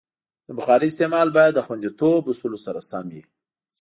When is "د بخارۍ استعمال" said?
0.47-1.27